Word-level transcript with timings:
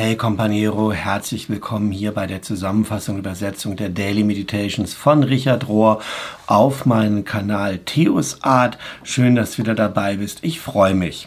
Hey 0.00 0.14
Companiero, 0.14 0.92
herzlich 0.92 1.50
willkommen 1.50 1.90
hier 1.90 2.12
bei 2.12 2.28
der 2.28 2.40
Zusammenfassung 2.40 3.16
und 3.16 3.22
Übersetzung 3.22 3.74
der 3.74 3.88
Daily 3.88 4.22
Meditations 4.22 4.94
von 4.94 5.24
Richard 5.24 5.66
Rohr 5.66 6.00
auf 6.46 6.86
meinem 6.86 7.24
Kanal 7.24 7.78
Theos 7.78 8.44
Art. 8.44 8.78
Schön, 9.02 9.34
dass 9.34 9.56
du 9.56 9.58
wieder 9.58 9.74
dabei 9.74 10.18
bist. 10.18 10.38
Ich 10.42 10.60
freue 10.60 10.94
mich. 10.94 11.26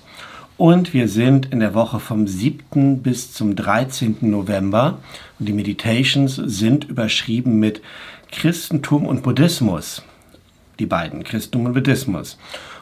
Und 0.55 0.93
wir 0.93 1.09
sind 1.09 1.51
in 1.51 1.59
der 1.59 1.73
Woche 1.73 1.99
vom 1.99 2.27
7. 2.27 3.01
bis 3.01 3.33
zum 3.33 3.57
13. 3.57 4.19
November. 4.21 4.99
Und 5.37 5.49
die 5.49 5.53
Meditations 5.53 6.37
sind 6.37 6.85
überschrieben 6.85 7.59
mit 7.59 7.81
Christentum 8.31 9.05
und 9.05 9.21
Buddhismus. 9.21 10.01
Die 10.79 10.85
beiden, 10.85 11.25
Christentum 11.25 11.65
und 11.65 11.73
Buddhismus. 11.73 12.37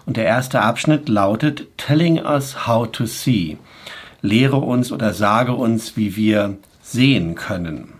Und 0.05 0.17
der 0.17 0.25
erste 0.25 0.61
Abschnitt 0.61 1.09
lautet 1.09 1.65
Telling 1.77 2.19
us 2.19 2.67
how 2.67 2.87
to 2.91 3.07
see 3.07 3.57
lehre 4.21 4.57
uns 4.57 4.91
oder 4.91 5.13
sage 5.13 5.53
uns, 5.53 5.97
wie 5.97 6.15
wir 6.15 6.57
sehen 6.81 7.35
können. 7.35 7.93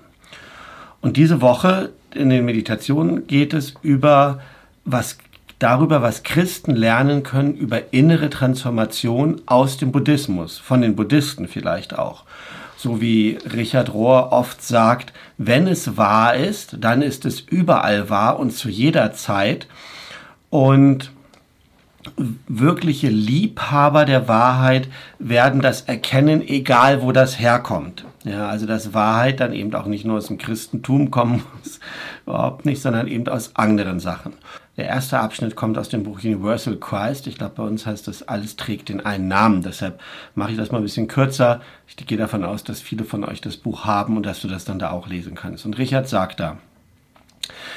Und 1.01 1.17
diese 1.17 1.41
Woche 1.41 1.91
in 2.13 2.29
den 2.29 2.45
Meditationen 2.45 3.27
geht 3.27 3.53
es 3.53 3.73
über 3.81 4.39
was 4.85 5.17
darüber, 5.59 6.01
was 6.01 6.23
Christen 6.23 6.75
lernen 6.75 7.23
können 7.23 7.53
über 7.53 7.93
innere 7.93 8.29
Transformation 8.29 9.41
aus 9.45 9.77
dem 9.77 9.91
Buddhismus, 9.91 10.57
von 10.57 10.81
den 10.81 10.95
Buddhisten 10.95 11.47
vielleicht 11.47 11.97
auch. 11.97 12.23
So 12.77 13.01
wie 13.01 13.37
Richard 13.53 13.93
Rohr 13.93 14.31
oft 14.31 14.63
sagt, 14.63 15.11
wenn 15.37 15.67
es 15.67 15.97
wahr 15.97 16.35
ist, 16.35 16.77
dann 16.79 17.01
ist 17.01 17.25
es 17.25 17.41
überall 17.41 18.09
wahr 18.09 18.39
und 18.39 18.51
zu 18.51 18.69
jeder 18.69 19.11
Zeit. 19.11 19.67
Und 20.49 21.11
wirkliche 22.47 23.09
Liebhaber 23.09 24.05
der 24.05 24.27
Wahrheit 24.27 24.87
werden 25.19 25.61
das 25.61 25.81
erkennen, 25.81 26.41
egal 26.41 27.01
wo 27.01 27.11
das 27.11 27.39
herkommt. 27.39 28.05
Ja, 28.23 28.47
also 28.47 28.65
dass 28.65 28.93
Wahrheit 28.93 29.39
dann 29.39 29.53
eben 29.53 29.73
auch 29.75 29.85
nicht 29.85 30.05
nur 30.05 30.17
aus 30.17 30.27
dem 30.27 30.37
Christentum 30.37 31.11
kommen 31.11 31.43
muss, 31.55 31.79
überhaupt 32.25 32.65
nicht, 32.65 32.81
sondern 32.81 33.07
eben 33.07 33.27
aus 33.27 33.55
anderen 33.55 33.99
Sachen. 33.99 34.33
Der 34.77 34.87
erste 34.87 35.19
Abschnitt 35.19 35.57
kommt 35.57 35.77
aus 35.77 35.89
dem 35.89 36.03
Buch 36.03 36.23
Universal 36.23 36.77
Christ. 36.77 37.27
Ich 37.27 37.37
glaube, 37.37 37.55
bei 37.55 37.63
uns 37.63 37.85
heißt 37.85 38.07
das, 38.07 38.27
alles 38.27 38.55
trägt 38.55 38.87
den 38.87 39.05
einen 39.05 39.27
Namen. 39.27 39.61
Deshalb 39.61 39.99
mache 40.35 40.51
ich 40.51 40.57
das 40.57 40.71
mal 40.71 40.77
ein 40.77 40.83
bisschen 40.83 41.09
kürzer. 41.09 41.59
Ich 41.85 41.97
gehe 41.97 42.17
davon 42.17 42.45
aus, 42.45 42.63
dass 42.63 42.79
viele 42.79 43.03
von 43.03 43.25
euch 43.25 43.41
das 43.41 43.57
Buch 43.57 43.83
haben 43.83 44.15
und 44.15 44.25
dass 44.25 44.41
du 44.41 44.47
das 44.47 44.63
dann 44.63 44.79
da 44.79 44.91
auch 44.91 45.07
lesen 45.07 45.35
kannst. 45.35 45.65
Und 45.65 45.77
Richard 45.77 46.07
sagt 46.07 46.39
da, 46.39 46.57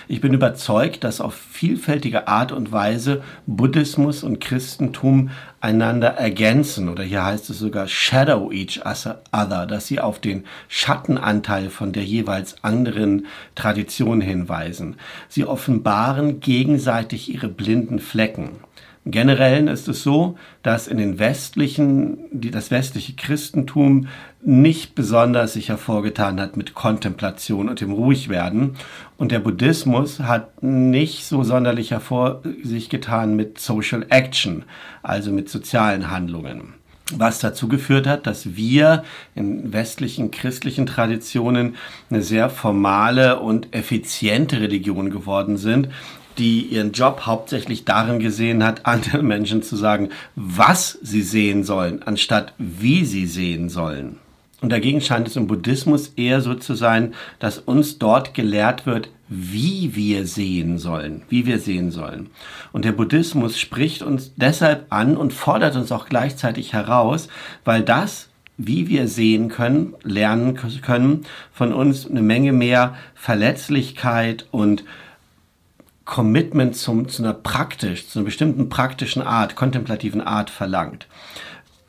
ich 0.09 0.21
bin 0.21 0.35
überzeugt, 0.35 1.05
dass 1.05 1.21
auf 1.21 1.35
vielfältige 1.35 2.29
Art 2.29 2.53
und 2.53 2.73
Weise 2.73 3.23
Buddhismus 3.47 4.23
und 4.25 4.41
Christentum 4.41 5.31
einander 5.61 6.09
ergänzen 6.09 6.89
oder 6.89 7.05
hier 7.05 7.25
heißt 7.25 7.51
es 7.51 7.59
sogar 7.59 7.87
shadow 7.87 8.51
each 8.51 8.81
other, 8.85 9.67
dass 9.67 9.87
sie 9.87 10.01
auf 10.01 10.19
den 10.19 10.45
Schattenanteil 10.69 11.71
von 11.71 11.93
der 11.93 12.05
jeweils 12.05 12.63
anderen 12.65 13.27
Tradition 13.55 14.21
hinweisen. 14.21 14.97
Sie 15.29 15.45
offenbaren 15.45 16.41
gegenseitig 16.41 17.33
ihre 17.33 17.49
blinden 17.49 17.99
Flecken. 18.01 18.61
Im 19.05 19.11
Generellen 19.11 19.67
ist 19.67 19.89
es 19.89 20.03
so, 20.05 20.37
dass 20.63 20.87
in 20.87 20.97
den 20.97 21.19
westlichen, 21.19 22.19
die, 22.31 22.53
das 22.53 22.71
westliche 22.71 23.15
Christentum 23.15 24.07
nicht 24.45 24.95
besonders 24.95 25.55
sich 25.55 25.71
hervorgetan 25.71 26.41
hat 26.41 26.57
mit 26.57 26.75
Kontemplation 26.75 27.69
und 27.69 27.81
dem 27.81 27.93
Ruhigwerden. 27.93 28.77
Und 29.17 29.33
der 29.33 29.41
Buddhismus 29.41 30.21
hat 30.21 30.63
nicht 30.63 31.25
so 31.25 31.43
sonderlich 31.43 31.91
hervor 31.91 32.43
sich 32.63 32.91
getan 32.91 33.35
mit 33.35 33.59
Social 33.59 34.07
Action, 34.09 34.65
also 35.03 35.33
mit 35.33 35.49
sozialen 35.49 36.11
Handlungen 36.11 36.75
was 37.19 37.39
dazu 37.39 37.69
geführt 37.69 38.07
hat, 38.07 38.27
dass 38.27 38.57
wir 38.57 39.05
in 39.35 39.73
westlichen 39.73 40.31
christlichen 40.31 40.87
Traditionen 40.87 41.77
eine 42.11 42.23
sehr 42.23 42.51
formale 42.51 43.41
und 43.41 43.75
effiziente 43.75 44.61
Religion 44.61 45.11
geworden 45.11 45.57
sind, 45.57 45.89
die 46.39 46.63
ihren 46.63 46.93
Job 46.93 47.23
hauptsächlich 47.27 47.85
darin 47.85 48.19
gesehen 48.19 48.65
hat, 48.65 48.87
anderen 48.87 49.27
Menschen 49.27 49.63
zu 49.63 49.77
sagen, 49.77 50.11
was 50.37 50.99
sie 51.03 51.23
sehen 51.23 51.65
sollen, 51.65 52.03
anstatt 52.03 52.55
wie 52.59 53.05
sie 53.05 53.27
sehen 53.27 53.69
sollen. 53.69 54.19
Und 54.61 54.71
dagegen 54.71 55.01
scheint 55.01 55.27
es 55.27 55.35
im 55.35 55.49
Buddhismus 55.49 56.13
eher 56.17 56.41
so 56.41 56.55
zu 56.55 56.75
sein, 56.75 57.15
dass 57.41 57.59
uns 57.59 57.99
dort 57.99 58.33
gelehrt 58.33 58.87
wird, 58.87 59.11
wie 59.35 59.95
wir 59.97 60.27
sehen 60.27 60.79
sollen, 60.79 61.23
wie 61.31 61.47
wir 61.47 61.59
sehen 61.59 61.91
sollen. 61.91 62.29
Und 62.71 62.85
der 62.85 62.93
Buddhismus 62.93 63.59
spricht 63.59 64.03
uns 64.03 64.33
deshalb 64.37 64.87
an 64.93 65.17
und 65.17 65.33
fordert 65.33 65.75
uns 65.75 65.91
auch 65.91 66.07
gleichzeitig 66.07 66.75
heraus, 66.75 67.29
weil 67.65 67.83
das, 67.83 68.29
wie 68.59 68.89
wir 68.89 69.09
sehen 69.09 69.49
können, 69.49 69.95
lernen 70.03 70.59
können, 70.83 71.25
von 71.51 71.73
uns 71.73 72.07
eine 72.07 72.21
Menge 72.21 72.53
mehr 72.53 72.95
Verletzlichkeit 73.15 74.47
und 74.51 74.85
Commitment 76.05 76.77
zum, 76.77 77.09
zu 77.09 77.23
einer 77.23 77.33
praktisch, 77.33 78.09
zu 78.09 78.19
einer 78.19 78.27
bestimmten 78.27 78.69
praktischen 78.69 79.23
Art, 79.23 79.57
kontemplativen 79.57 80.21
Art 80.21 80.51
verlangt. 80.51 81.07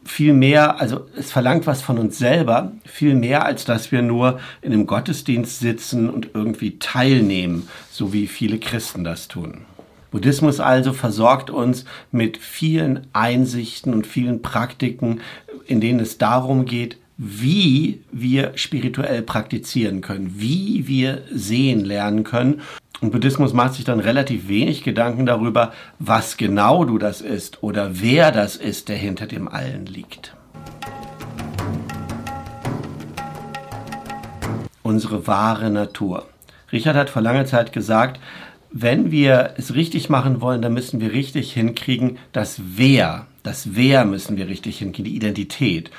Viel 0.05 0.33
mehr, 0.33 0.79
also 0.79 1.05
es 1.17 1.31
verlangt 1.31 1.65
was 1.65 1.81
von 1.81 1.97
uns 1.97 2.17
selber, 2.17 2.73
viel 2.85 3.15
mehr, 3.15 3.45
als 3.45 3.65
dass 3.65 3.91
wir 3.91 4.01
nur 4.01 4.39
in 4.61 4.73
einem 4.73 4.85
Gottesdienst 4.85 5.59
sitzen 5.59 6.09
und 6.09 6.29
irgendwie 6.33 6.77
teilnehmen, 6.79 7.67
so 7.89 8.11
wie 8.11 8.27
viele 8.27 8.59
Christen 8.59 9.03
das 9.03 9.27
tun. 9.27 9.65
Buddhismus 10.11 10.59
also 10.59 10.93
versorgt 10.93 11.49
uns 11.49 11.85
mit 12.11 12.37
vielen 12.37 13.07
Einsichten 13.13 13.93
und 13.93 14.05
vielen 14.05 14.43
Praktiken, 14.43 15.21
in 15.65 15.81
denen 15.81 15.99
es 15.99 16.19
darum 16.19 16.65
geht, 16.65 16.97
wie 17.17 18.01
wir 18.11 18.53
spirituell 18.55 19.21
praktizieren 19.21 20.01
können, 20.01 20.33
wie 20.37 20.87
wir 20.87 21.23
sehen 21.31 21.85
lernen 21.85 22.23
können 22.23 22.61
und 23.03 23.11
Buddhismus 23.11 23.51
macht 23.51 23.73
sich 23.73 23.83
dann 23.83 23.99
relativ 23.99 24.47
wenig 24.47 24.81
Gedanken 24.81 25.25
darüber, 25.25 25.73
was 25.99 26.37
genau 26.37 26.85
du 26.85 26.97
das 26.97 27.19
ist 27.19 27.61
oder 27.61 27.99
wer 27.99 28.31
das 28.31 28.55
ist, 28.55 28.87
der 28.87 28.95
hinter 28.95 29.27
dem 29.27 29.49
allen 29.49 29.85
liegt. 29.85 30.33
Unsere 34.83 35.27
wahre 35.27 35.69
Natur. 35.69 36.29
Richard 36.71 36.95
hat 36.95 37.09
vor 37.09 37.21
langer 37.21 37.45
Zeit 37.45 37.73
gesagt, 37.73 38.21
wenn 38.71 39.11
wir 39.11 39.55
es 39.57 39.75
richtig 39.75 40.09
machen 40.09 40.39
wollen, 40.39 40.61
dann 40.61 40.73
müssen 40.73 41.01
wir 41.01 41.11
richtig 41.11 41.51
hinkriegen, 41.51 42.17
das 42.31 42.61
Wer, 42.63 43.27
das 43.43 43.75
Wer 43.75 44.05
müssen 44.05 44.37
wir 44.37 44.47
richtig 44.47 44.77
hinkriegen, 44.77 45.11
die 45.11 45.17
Identität. 45.17 45.91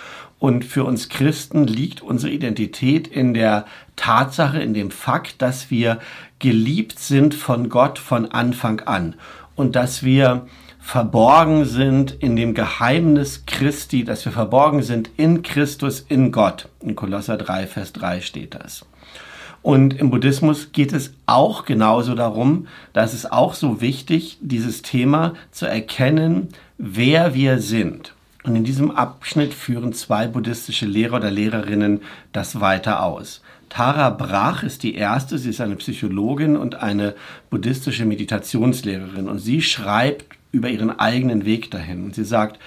Und 0.45 0.67
für 0.67 0.85
uns 0.85 1.09
Christen 1.09 1.67
liegt 1.67 2.03
unsere 2.03 2.31
Identität 2.31 3.09
in 3.09 3.33
der 3.33 3.65
Tatsache, 3.97 4.61
in 4.61 4.75
dem 4.75 4.91
Fakt, 4.91 5.41
dass 5.41 5.71
wir 5.71 6.01
geliebt 6.39 6.99
sind 6.99 7.33
von 7.35 7.71
Gott 7.71 7.99
von 7.99 8.31
Anfang 8.31 8.81
an 8.81 9.15
und 9.57 9.75
dass 9.75 10.03
wir 10.03 10.47
verborgen 10.79 11.65
sind 11.65 12.11
in 12.11 12.37
dem 12.37 12.53
Geheimnis 12.53 13.47
Christi, 13.47 14.05
dass 14.05 14.27
wir 14.27 14.33
verborgen 14.33 14.83
sind 14.83 15.09
in 15.17 15.43
Christus, 15.43 16.05
in 16.07 16.31
Gott. 16.31 16.69
In 16.83 16.95
Kolosser 16.95 17.39
3, 17.39 17.67
Vers 17.67 17.95
3 17.95 18.21
steht 18.21 18.55
das. 18.55 18.85
Und 19.63 19.99
im 19.99 20.11
Buddhismus 20.11 20.73
geht 20.73 20.93
es 20.93 21.15
auch 21.25 21.65
genauso 21.65 22.15
darum, 22.15 22.67
dass 22.93 23.15
es 23.15 23.25
auch 23.25 23.55
so 23.55 23.81
wichtig, 23.81 24.37
dieses 24.43 24.83
Thema 24.83 25.33
zu 25.53 25.65
erkennen, 25.65 26.49
wer 26.77 27.33
wir 27.33 27.61
sind. 27.61 28.14
Und 28.45 28.57
in 28.57 28.65
diesem 28.65 28.91
Abschnitt 28.91 29.55
führen 29.55 29.95
zwei 29.95 30.27
buddhistische 30.27 30.85
Lehrer 30.85 31.17
oder 31.17 31.31
Lehrerinnen 31.31 32.03
das 32.33 32.61
weiter 32.61 33.03
aus. 33.03 33.41
Tara 33.71 34.11
Brach 34.11 34.63
ist 34.63 34.83
die 34.83 34.95
erste, 34.95 35.39
sie 35.39 35.49
ist 35.51 35.63
eine 35.63 35.77
Psychologin 35.77 36.57
und 36.57 36.77
eine 36.77 37.15
buddhistische 37.49 38.05
Meditationslehrerin 38.05 39.29
und 39.29 39.39
sie 39.39 39.63
schreibt 39.63 40.27
über 40.53 40.69
ihren 40.69 40.97
eigenen 40.97 41.47
Weg 41.47 41.71
dahin. 41.71 42.05
Und 42.05 42.15
sie 42.15 42.25
sagt, 42.25 42.61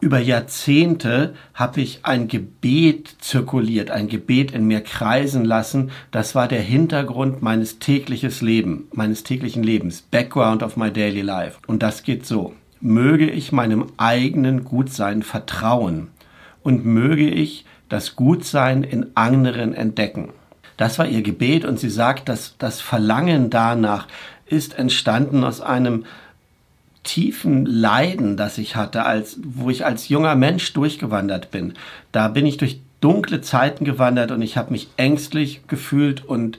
über 0.00 0.18
Jahrzehnte 0.18 1.34
habe 1.54 1.82
ich 1.82 2.00
ein 2.04 2.26
Gebet 2.28 3.16
zirkuliert, 3.18 3.90
ein 3.90 4.08
Gebet 4.08 4.52
in 4.52 4.66
mir 4.66 4.80
kreisen 4.80 5.44
lassen. 5.44 5.90
Das 6.10 6.34
war 6.34 6.48
der 6.48 6.62
Hintergrund 6.62 7.42
meines 7.42 7.80
tägliches 7.80 8.40
Leben, 8.40 8.88
meines 8.92 9.24
täglichen 9.24 9.62
Lebens, 9.62 10.00
Background 10.00 10.62
of 10.62 10.76
my 10.76 10.90
daily 10.90 11.22
life. 11.22 11.58
Und 11.66 11.82
das 11.82 12.02
geht 12.02 12.24
so 12.24 12.54
möge 12.80 13.30
ich 13.30 13.52
meinem 13.52 13.86
eigenen 13.96 14.64
Gutsein 14.64 15.22
vertrauen 15.22 16.08
und 16.62 16.84
möge 16.84 17.28
ich 17.28 17.64
das 17.88 18.16
Gutsein 18.16 18.82
in 18.82 19.06
anderen 19.14 19.74
entdecken. 19.74 20.30
Das 20.76 20.98
war 20.98 21.06
ihr 21.06 21.22
Gebet 21.22 21.64
und 21.64 21.80
sie 21.80 21.90
sagt, 21.90 22.28
dass 22.28 22.56
das 22.58 22.80
Verlangen 22.80 23.50
danach 23.50 24.06
ist 24.46 24.78
entstanden 24.78 25.44
aus 25.44 25.60
einem 25.60 26.04
tiefen 27.02 27.64
Leiden, 27.64 28.36
das 28.36 28.58
ich 28.58 28.76
hatte, 28.76 29.04
als, 29.04 29.38
wo 29.42 29.70
ich 29.70 29.84
als 29.84 30.08
junger 30.08 30.34
Mensch 30.34 30.72
durchgewandert 30.74 31.50
bin. 31.50 31.74
Da 32.12 32.28
bin 32.28 32.46
ich 32.46 32.58
durch 32.58 32.80
dunkle 33.00 33.40
Zeiten 33.40 33.84
gewandert 33.84 34.30
und 34.30 34.42
ich 34.42 34.56
habe 34.56 34.72
mich 34.72 34.88
ängstlich 34.96 35.66
gefühlt 35.68 36.24
und 36.24 36.58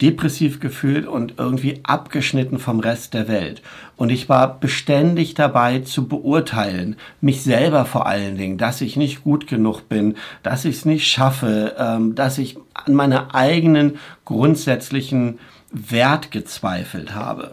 depressiv 0.00 0.60
gefühlt 0.60 1.06
und 1.06 1.34
irgendwie 1.36 1.80
abgeschnitten 1.82 2.58
vom 2.58 2.80
Rest 2.80 3.14
der 3.14 3.28
Welt. 3.28 3.62
Und 3.96 4.10
ich 4.10 4.28
war 4.28 4.58
beständig 4.58 5.34
dabei 5.34 5.80
zu 5.80 6.08
beurteilen, 6.08 6.96
mich 7.20 7.42
selber 7.42 7.84
vor 7.84 8.06
allen 8.06 8.36
Dingen, 8.36 8.58
dass 8.58 8.80
ich 8.80 8.96
nicht 8.96 9.24
gut 9.24 9.46
genug 9.46 9.88
bin, 9.88 10.16
dass 10.42 10.64
ich 10.64 10.76
es 10.76 10.84
nicht 10.84 11.06
schaffe, 11.06 11.74
ähm, 11.78 12.14
dass 12.14 12.38
ich 12.38 12.56
an 12.72 12.94
meiner 12.94 13.34
eigenen 13.34 13.98
grundsätzlichen 14.24 15.38
Wert 15.70 16.30
gezweifelt 16.30 17.14
habe. 17.14 17.52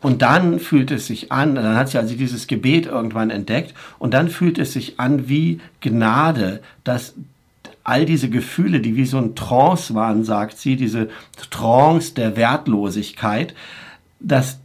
Und 0.00 0.22
dann 0.22 0.60
fühlt 0.60 0.90
es 0.90 1.06
sich 1.06 1.32
an, 1.32 1.54
dann 1.54 1.76
hat 1.76 1.88
sie 1.88 1.98
also 1.98 2.14
dieses 2.14 2.46
Gebet 2.46 2.86
irgendwann 2.86 3.30
entdeckt, 3.30 3.74
und 3.98 4.12
dann 4.14 4.28
fühlt 4.28 4.58
es 4.58 4.72
sich 4.72 5.00
an 5.00 5.28
wie 5.28 5.60
Gnade, 5.80 6.60
dass 6.84 7.14
all 7.86 8.04
diese 8.04 8.28
Gefühle, 8.28 8.80
die 8.80 8.96
wie 8.96 9.06
so 9.06 9.18
ein 9.18 9.36
Trance 9.36 9.94
waren, 9.94 10.24
sagt 10.24 10.58
sie, 10.58 10.74
diese 10.74 11.08
Trance 11.50 12.14
der 12.14 12.36
Wertlosigkeit, 12.36 13.54
dass, 14.18 14.58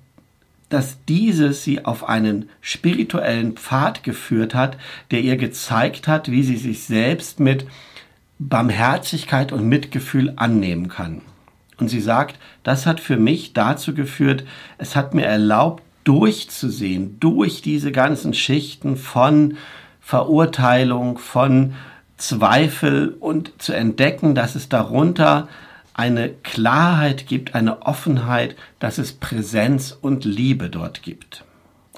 dass 0.70 0.98
dieses 1.08 1.64
sie 1.64 1.86
auf 1.86 2.10
einen 2.10 2.50
spirituellen 2.62 3.54
Pfad 3.58 4.04
geführt 4.04 4.56
hat, 4.56 4.78
der 5.12 5.22
ihr 5.22 5.38
gezeigt 5.38 6.08
hat, 6.08 6.32
wie 6.32 6.42
sie 6.42 6.58
sich 6.58 6.84
selbst 6.84 7.40
mit 7.40 7.68
Barmherzigkeit 8.40 9.52
und 9.52 9.70
Mitgefühl 9.70 10.34
annehmen 10.38 10.88
kann. 10.88 11.22
Und 11.78 11.90
sie 11.90 12.02
sagt, 12.02 12.40
das 12.64 12.88
hat 12.88 13.00
für 13.00 13.18
mich 13.18 13.54
dazu 13.54 13.94
geführt, 13.94 14.46
es 14.80 14.96
hat 14.96 15.14
mir 15.14 15.26
erlaubt, 15.26 15.84
durchzusehen, 16.06 17.20
durch 17.20 17.62
diese 17.62 17.92
ganzen 17.92 18.34
Schichten 18.34 18.98
von 18.98 19.58
Verurteilung, 20.00 21.20
von 21.20 21.76
Zweifel 22.22 23.16
und 23.20 23.52
zu 23.58 23.74
entdecken, 23.74 24.36
dass 24.36 24.54
es 24.54 24.70
darunter 24.70 25.48
eine 25.96 26.30
Klarheit 26.30 27.26
gibt, 27.26 27.56
eine 27.56 27.82
Offenheit, 27.82 28.56
dass 28.78 29.00
es 29.00 29.14
Präsenz 29.14 29.98
und 30.00 30.24
Liebe 30.24 30.70
dort 30.70 31.02
gibt. 31.02 31.44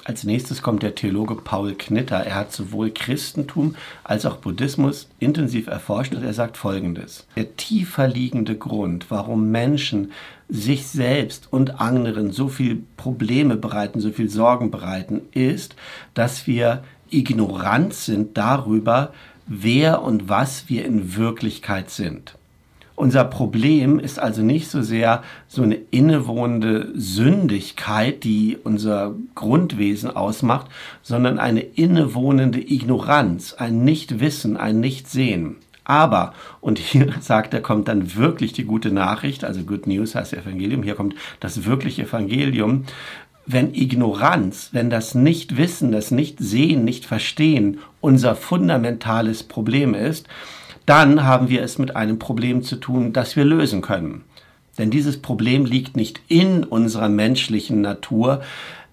Als 0.02 0.24
nächstes 0.24 0.62
kommt 0.62 0.82
der 0.82 0.94
Theologe 0.94 1.34
Paul 1.34 1.74
Knitter. 1.74 2.16
Er 2.16 2.36
hat 2.36 2.52
sowohl 2.52 2.90
Christentum 2.90 3.74
als 4.02 4.24
auch 4.24 4.36
Buddhismus 4.36 5.10
intensiv 5.18 5.66
erforscht 5.66 6.14
und 6.14 6.24
er 6.24 6.32
sagt 6.32 6.56
Folgendes. 6.56 7.26
Der 7.36 7.56
tiefer 7.56 8.08
liegende 8.08 8.56
Grund, 8.56 9.10
warum 9.10 9.50
Menschen 9.50 10.12
sich 10.48 10.86
selbst 10.86 11.48
und 11.50 11.80
anderen 11.80 12.32
so 12.32 12.48
viel 12.48 12.82
Probleme 12.96 13.56
bereiten, 13.56 14.00
so 14.00 14.10
viel 14.10 14.30
Sorgen 14.30 14.70
bereiten, 14.70 15.20
ist, 15.32 15.76
dass 16.14 16.46
wir 16.46 16.82
ignorant 17.10 17.94
sind 17.94 18.36
darüber, 18.36 19.12
wer 19.46 20.02
und 20.02 20.28
was 20.28 20.68
wir 20.68 20.84
in 20.84 21.16
Wirklichkeit 21.16 21.90
sind. 21.90 22.36
Unser 22.96 23.24
Problem 23.24 23.98
ist 23.98 24.20
also 24.20 24.42
nicht 24.42 24.68
so 24.68 24.80
sehr 24.80 25.24
so 25.48 25.62
eine 25.62 25.74
innewohnende 25.90 26.92
Sündigkeit, 26.94 28.22
die 28.22 28.56
unser 28.62 29.16
Grundwesen 29.34 30.14
ausmacht, 30.14 30.66
sondern 31.02 31.40
eine 31.40 31.60
innewohnende 31.60 32.60
Ignoranz, 32.60 33.54
ein 33.54 33.82
Nichtwissen, 33.82 34.56
ein 34.56 34.78
Nichtsehen. 34.78 35.56
Aber, 35.84 36.32
und 36.60 36.78
hier 36.78 37.12
sagt 37.20 37.52
er, 37.52 37.60
kommt 37.60 37.88
dann 37.88 38.14
wirklich 38.14 38.52
die 38.52 38.64
gute 38.64 38.90
Nachricht, 38.90 39.44
also 39.44 39.62
Good 39.62 39.86
News 39.86 40.14
heißt 40.14 40.32
Evangelium, 40.32 40.82
hier 40.82 40.94
kommt 40.94 41.14
das 41.40 41.64
wirkliche 41.64 42.02
Evangelium, 42.02 42.84
wenn 43.46 43.74
Ignoranz, 43.74 44.70
wenn 44.72 44.90
das 44.90 45.14
Nichtwissen, 45.14 45.92
das 45.92 46.10
Nichtsehen, 46.10 46.84
Nicht-Verstehen 46.84 47.78
unser 48.00 48.36
fundamentales 48.36 49.42
Problem 49.42 49.94
ist, 49.94 50.26
dann 50.86 51.24
haben 51.24 51.48
wir 51.48 51.62
es 51.62 51.78
mit 51.78 51.96
einem 51.96 52.18
Problem 52.18 52.62
zu 52.62 52.76
tun, 52.76 53.12
das 53.12 53.36
wir 53.36 53.44
lösen 53.44 53.80
können. 53.80 54.24
Denn 54.78 54.90
dieses 54.90 55.20
Problem 55.20 55.64
liegt 55.64 55.96
nicht 55.96 56.20
in 56.28 56.64
unserer 56.64 57.08
menschlichen 57.08 57.80
Natur, 57.80 58.42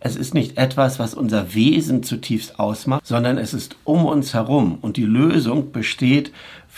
es 0.04 0.16
ist 0.16 0.34
nicht 0.34 0.58
etwas, 0.58 0.98
was 0.98 1.14
unser 1.14 1.54
Wesen 1.54 2.02
zutiefst 2.02 2.60
ausmacht, 2.60 3.06
sondern 3.06 3.38
es 3.38 3.54
ist 3.54 3.76
um 3.84 4.06
uns 4.06 4.34
herum. 4.34 4.80
Und 4.82 4.98
die 4.98 5.06
Lösung 5.06 5.72
besteht, 5.72 6.32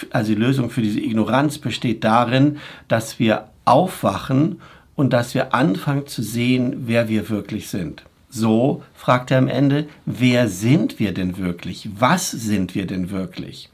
also 0.09 0.33
die 0.33 0.39
Lösung 0.39 0.69
für 0.69 0.81
diese 0.81 0.99
Ignoranz 0.99 1.57
besteht 1.57 2.03
darin, 2.03 2.57
dass 2.89 3.19
wir 3.19 3.45
aufwachen 3.63 4.59
und 4.95 5.13
dass 5.13 5.33
wir 5.33 5.53
anfangen 5.53 6.07
zu 6.07 6.21
sehen, 6.21 6.83
wer 6.85 7.09
wir 7.09 7.29
wirklich 7.29 7.69
sind. 7.69 8.03
So 8.29 8.83
fragt 8.95 9.31
er 9.31 9.37
am 9.37 9.47
Ende, 9.47 9.87
wer 10.05 10.47
sind 10.47 10.99
wir 10.99 11.13
denn 11.13 11.37
wirklich? 11.37 11.89
Was 11.97 12.31
sind 12.31 12.73
wir 12.73 12.87
denn 12.87 13.11
wirklich? 13.11 13.69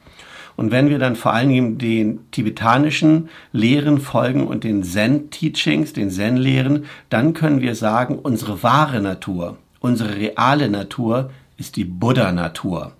Und 0.57 0.71
wenn 0.71 0.89
wir 0.89 0.99
dann 0.99 1.15
vor 1.15 1.31
allen 1.31 1.47
Dingen 1.47 1.77
den 1.77 2.29
tibetanischen 2.31 3.29
Lehren 3.53 4.01
folgen 4.01 4.45
und 4.45 4.65
den 4.65 4.83
Zen-Teachings, 4.83 5.93
den 5.93 6.11
Zen-Lehren, 6.11 6.83
dann 7.09 7.33
können 7.33 7.61
wir 7.61 7.75
sagen, 7.75 8.19
unsere 8.19 8.61
wahre 8.61 8.99
Natur, 8.99 9.55
unsere 9.79 10.17
reale 10.17 10.67
Natur 10.67 11.29
ist 11.55 11.77
die 11.77 11.85
Buddha-Natur. 11.85 12.91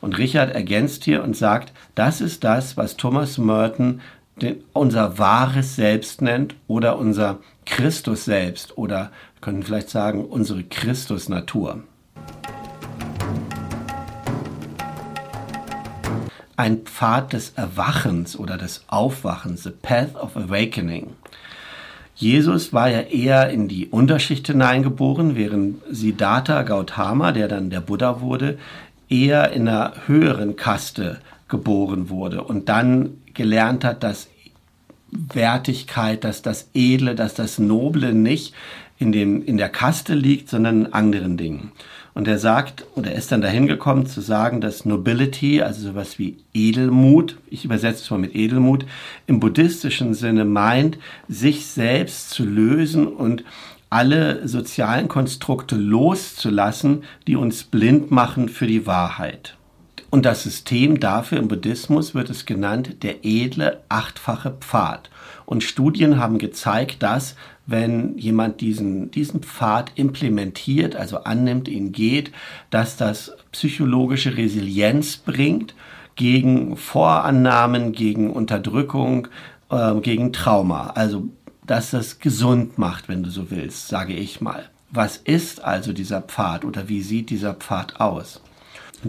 Und 0.00 0.18
Richard 0.18 0.54
ergänzt 0.54 1.02
hier 1.04 1.24
und 1.24 1.34
sagt, 1.34 1.72
das 1.96 2.20
ist 2.20 2.44
das, 2.44 2.76
was 2.76 2.96
Thomas 2.96 3.38
Merton 3.38 4.00
unser 4.72 5.18
wahres 5.18 5.76
Selbst 5.76 6.22
nennt 6.22 6.54
oder 6.66 6.98
unser 6.98 7.38
Christus 7.64 8.24
selbst 8.24 8.76
oder 8.76 9.10
können 9.40 9.62
vielleicht 9.62 9.90
sagen 9.90 10.24
unsere 10.24 10.64
Christus-Natur. 10.64 11.82
Ein 16.56 16.78
Pfad 16.78 17.32
des 17.32 17.50
Erwachens 17.56 18.38
oder 18.38 18.56
des 18.56 18.84
Aufwachens, 18.86 19.64
the 19.64 19.70
Path 19.70 20.14
of 20.14 20.36
Awakening. 20.36 21.14
Jesus 22.14 22.72
war 22.72 22.88
ja 22.88 23.00
eher 23.00 23.50
in 23.50 23.66
die 23.66 23.88
Unterschicht 23.88 24.46
hineingeboren, 24.46 25.34
während 25.34 25.82
Siddhartha 25.90 26.62
Gautama, 26.62 27.32
der 27.32 27.48
dann 27.48 27.70
der 27.70 27.80
Buddha 27.80 28.20
wurde, 28.20 28.58
eher 29.08 29.50
in 29.50 29.66
einer 29.66 29.94
höheren 30.06 30.54
Kaste 30.54 31.18
geboren 31.48 32.08
wurde 32.08 32.44
und 32.44 32.68
dann 32.68 33.18
gelernt 33.34 33.84
hat, 33.84 34.02
dass 34.02 34.28
Wertigkeit, 35.10 36.24
dass 36.24 36.42
das 36.42 36.70
Edle, 36.74 37.14
dass 37.14 37.34
das 37.34 37.58
Noble 37.58 38.14
nicht 38.14 38.54
in, 38.98 39.12
dem, 39.12 39.44
in 39.44 39.56
der 39.56 39.68
Kaste 39.68 40.14
liegt, 40.14 40.48
sondern 40.48 40.86
in 40.86 40.92
anderen 40.92 41.36
Dingen. 41.36 41.72
Und 42.14 42.28
er 42.28 42.38
sagt, 42.38 42.86
oder 42.94 43.10
er 43.10 43.18
ist 43.18 43.32
dann 43.32 43.40
dahin 43.40 43.66
gekommen 43.66 44.06
zu 44.06 44.20
sagen, 44.20 44.60
dass 44.60 44.84
Nobility, 44.84 45.62
also 45.62 45.88
sowas 45.88 46.18
wie 46.18 46.36
Edelmut, 46.52 47.36
ich 47.50 47.64
übersetze 47.64 48.02
es 48.02 48.10
mal 48.10 48.18
mit 48.18 48.36
Edelmut, 48.36 48.86
im 49.26 49.40
buddhistischen 49.40 50.14
Sinne 50.14 50.44
meint, 50.44 50.98
sich 51.28 51.66
selbst 51.66 52.30
zu 52.30 52.44
lösen 52.44 53.08
und 53.08 53.44
alle 53.90 54.46
sozialen 54.46 55.08
Konstrukte 55.08 55.76
loszulassen, 55.76 57.02
die 57.26 57.36
uns 57.36 57.64
blind 57.64 58.12
machen 58.12 58.48
für 58.48 58.66
die 58.66 58.86
Wahrheit. 58.86 59.56
Und 60.14 60.24
das 60.24 60.44
System 60.44 61.00
dafür 61.00 61.38
im 61.38 61.48
Buddhismus 61.48 62.14
wird 62.14 62.30
es 62.30 62.46
genannt 62.46 63.02
der 63.02 63.24
edle 63.24 63.80
achtfache 63.88 64.52
Pfad. 64.52 65.10
Und 65.44 65.64
Studien 65.64 66.18
haben 66.18 66.38
gezeigt, 66.38 67.02
dass 67.02 67.34
wenn 67.66 68.16
jemand 68.16 68.60
diesen, 68.60 69.10
diesen 69.10 69.42
Pfad 69.42 69.90
implementiert, 69.96 70.94
also 70.94 71.24
annimmt, 71.24 71.66
ihn 71.66 71.90
geht, 71.90 72.30
dass 72.70 72.96
das 72.96 73.36
psychologische 73.50 74.36
Resilienz 74.36 75.16
bringt 75.16 75.74
gegen 76.14 76.76
Vorannahmen, 76.76 77.90
gegen 77.90 78.30
Unterdrückung, 78.30 79.26
äh, 79.68 79.96
gegen 79.96 80.32
Trauma. 80.32 80.90
Also 80.90 81.28
dass 81.66 81.90
das 81.90 82.20
gesund 82.20 82.78
macht, 82.78 83.08
wenn 83.08 83.24
du 83.24 83.30
so 83.30 83.50
willst, 83.50 83.88
sage 83.88 84.12
ich 84.12 84.40
mal. 84.40 84.70
Was 84.92 85.16
ist 85.16 85.64
also 85.64 85.92
dieser 85.92 86.22
Pfad 86.22 86.64
oder 86.64 86.88
wie 86.88 87.02
sieht 87.02 87.30
dieser 87.30 87.54
Pfad 87.54 87.98
aus? 87.98 88.40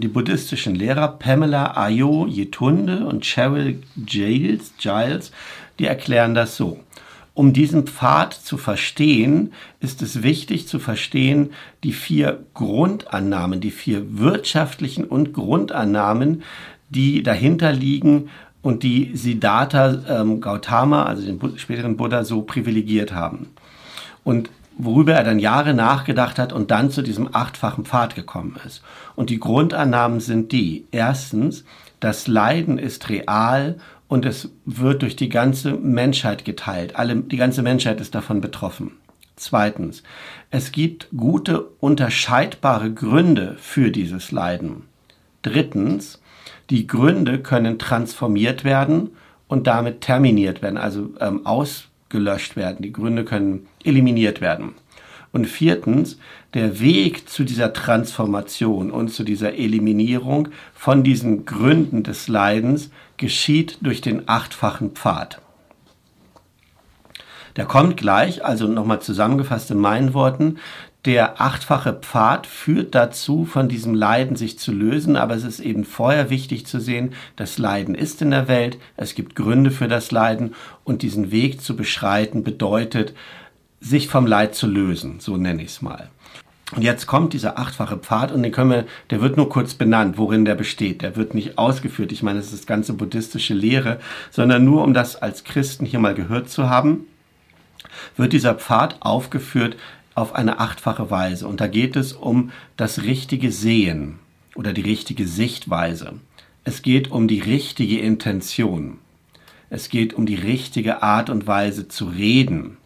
Die 0.00 0.08
buddhistischen 0.08 0.74
Lehrer 0.74 1.08
Pamela 1.08 1.76
Ayo 1.76 2.26
Yetunde 2.26 3.06
und 3.06 3.24
Cheryl 3.24 3.82
Giles, 3.96 4.74
Giles, 4.78 5.32
die 5.78 5.86
erklären 5.86 6.34
das 6.34 6.56
so. 6.56 6.80
Um 7.34 7.52
diesen 7.52 7.86
Pfad 7.86 8.32
zu 8.32 8.56
verstehen, 8.56 9.52
ist 9.80 10.00
es 10.00 10.22
wichtig 10.22 10.68
zu 10.68 10.78
verstehen 10.78 11.50
die 11.84 11.92
vier 11.92 12.44
Grundannahmen, 12.54 13.60
die 13.60 13.70
vier 13.70 14.18
wirtschaftlichen 14.18 15.04
und 15.04 15.34
Grundannahmen, 15.34 16.42
die 16.88 17.22
dahinter 17.22 17.72
liegen 17.72 18.30
und 18.62 18.82
die 18.82 19.10
Siddhartha 19.14 20.02
ähm, 20.08 20.40
Gautama, 20.40 21.04
also 21.04 21.26
den 21.26 21.58
späteren 21.58 21.96
Buddha, 21.96 22.24
so 22.24 22.42
privilegiert 22.42 23.12
haben. 23.12 23.50
Und 24.24 24.50
worüber 24.78 25.14
er 25.14 25.24
dann 25.24 25.38
Jahre 25.38 25.74
nachgedacht 25.74 26.38
hat 26.38 26.52
und 26.52 26.70
dann 26.70 26.90
zu 26.90 27.02
diesem 27.02 27.34
achtfachen 27.34 27.84
Pfad 27.84 28.14
gekommen 28.14 28.58
ist. 28.66 28.82
Und 29.14 29.30
die 29.30 29.40
Grundannahmen 29.40 30.20
sind 30.20 30.52
die. 30.52 30.86
Erstens, 30.90 31.64
das 32.00 32.26
Leiden 32.26 32.78
ist 32.78 33.08
real 33.08 33.76
und 34.08 34.24
es 34.24 34.50
wird 34.64 35.02
durch 35.02 35.16
die 35.16 35.28
ganze 35.28 35.72
Menschheit 35.72 36.44
geteilt. 36.44 36.96
Alle, 36.96 37.16
die 37.16 37.36
ganze 37.36 37.62
Menschheit 37.62 38.00
ist 38.00 38.14
davon 38.14 38.40
betroffen. 38.40 38.92
Zweitens, 39.36 40.02
es 40.50 40.72
gibt 40.72 41.08
gute, 41.16 41.62
unterscheidbare 41.80 42.92
Gründe 42.92 43.56
für 43.58 43.90
dieses 43.90 44.32
Leiden. 44.32 44.84
Drittens, 45.42 46.20
die 46.70 46.86
Gründe 46.86 47.40
können 47.40 47.78
transformiert 47.78 48.64
werden 48.64 49.10
und 49.46 49.66
damit 49.66 50.00
terminiert 50.00 50.62
werden, 50.62 50.78
also 50.78 51.10
ähm, 51.20 51.44
aus 51.46 51.88
gelöscht 52.08 52.56
werden, 52.56 52.82
die 52.82 52.92
Gründe 52.92 53.24
können 53.24 53.66
eliminiert 53.84 54.40
werden. 54.40 54.74
Und 55.32 55.46
viertens, 55.46 56.18
der 56.54 56.80
Weg 56.80 57.28
zu 57.28 57.44
dieser 57.44 57.72
Transformation 57.72 58.90
und 58.90 59.08
zu 59.08 59.22
dieser 59.22 59.54
Eliminierung 59.54 60.48
von 60.72 61.02
diesen 61.02 61.44
Gründen 61.44 62.02
des 62.02 62.28
Leidens 62.28 62.90
geschieht 63.16 63.78
durch 63.82 64.00
den 64.00 64.28
achtfachen 64.28 64.92
Pfad. 64.92 65.40
Der 67.56 67.64
kommt 67.64 67.96
gleich, 67.96 68.44
also 68.44 68.66
nochmal 68.66 69.00
zusammengefasst 69.00 69.70
in 69.70 69.78
meinen 69.78 70.12
Worten, 70.12 70.58
der 71.06 71.40
achtfache 71.40 71.92
Pfad 71.92 72.48
führt 72.48 72.94
dazu, 72.96 73.44
von 73.44 73.68
diesem 73.68 73.94
Leiden 73.94 74.34
sich 74.34 74.58
zu 74.58 74.72
lösen, 74.72 75.16
aber 75.16 75.34
es 75.34 75.44
ist 75.44 75.60
eben 75.60 75.84
vorher 75.84 76.30
wichtig 76.30 76.66
zu 76.66 76.80
sehen, 76.80 77.14
das 77.36 77.58
Leiden 77.58 77.94
ist 77.94 78.20
in 78.22 78.32
der 78.32 78.48
Welt, 78.48 78.78
es 78.96 79.14
gibt 79.14 79.36
Gründe 79.36 79.70
für 79.70 79.86
das 79.86 80.10
Leiden 80.10 80.54
und 80.82 81.02
diesen 81.02 81.30
Weg 81.30 81.62
zu 81.62 81.76
beschreiten 81.76 82.42
bedeutet, 82.42 83.14
sich 83.80 84.08
vom 84.08 84.26
Leid 84.26 84.56
zu 84.56 84.66
lösen, 84.66 85.20
so 85.20 85.36
nenne 85.36 85.62
ich 85.62 85.68
es 85.68 85.82
mal. 85.82 86.10
Und 86.74 86.82
jetzt 86.82 87.06
kommt 87.06 87.32
dieser 87.32 87.60
achtfache 87.60 87.96
Pfad 87.96 88.32
und 88.32 88.42
den 88.42 88.50
können 88.50 88.70
wir, 88.70 88.86
der 89.10 89.20
wird 89.20 89.36
nur 89.36 89.48
kurz 89.48 89.74
benannt, 89.74 90.18
worin 90.18 90.44
der 90.44 90.56
besteht. 90.56 91.02
Der 91.02 91.14
wird 91.14 91.32
nicht 91.32 91.58
ausgeführt. 91.58 92.10
Ich 92.10 92.24
meine, 92.24 92.40
es 92.40 92.46
ist 92.46 92.54
das 92.54 92.66
ganze 92.66 92.94
buddhistische 92.94 93.54
Lehre, 93.54 94.00
sondern 94.32 94.64
nur 94.64 94.82
um 94.82 94.92
das 94.92 95.14
als 95.14 95.44
Christen 95.44 95.86
hier 95.86 96.00
mal 96.00 96.14
gehört 96.14 96.50
zu 96.50 96.68
haben, 96.68 97.06
wird 98.16 98.32
dieser 98.32 98.54
Pfad 98.54 98.96
aufgeführt 98.98 99.76
auf 100.16 100.34
eine 100.34 100.58
achtfache 100.58 101.10
Weise. 101.10 101.46
Und 101.46 101.60
da 101.60 101.68
geht 101.68 101.94
es 101.94 102.12
um 102.12 102.50
das 102.76 103.02
richtige 103.02 103.52
Sehen 103.52 104.18
oder 104.56 104.72
die 104.72 104.80
richtige 104.80 105.28
Sichtweise. 105.28 106.14
Es 106.64 106.82
geht 106.82 107.10
um 107.12 107.28
die 107.28 107.38
richtige 107.38 108.00
Intention. 108.00 108.98
Es 109.70 109.88
geht 109.88 110.14
um 110.14 110.26
die 110.26 110.34
richtige 110.34 111.02
Art 111.02 111.30
und 111.30 111.46
Weise 111.46 111.86
zu 111.86 112.06
reden. 112.06 112.78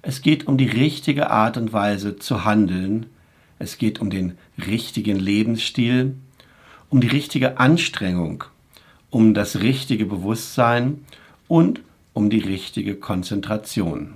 Es 0.00 0.22
geht 0.22 0.46
um 0.46 0.56
die 0.56 0.68
richtige 0.68 1.30
Art 1.30 1.56
und 1.56 1.72
Weise 1.72 2.16
zu 2.16 2.44
handeln. 2.44 3.06
Es 3.58 3.76
geht 3.76 4.00
um 4.00 4.08
den 4.08 4.38
richtigen 4.56 5.18
Lebensstil, 5.18 6.14
um 6.88 7.00
die 7.00 7.08
richtige 7.08 7.58
Anstrengung, 7.58 8.44
um 9.10 9.34
das 9.34 9.60
richtige 9.60 10.06
Bewusstsein 10.06 11.04
und 11.48 11.80
um 12.14 12.30
die 12.30 12.38
richtige 12.38 12.94
Konzentration. 12.94 14.14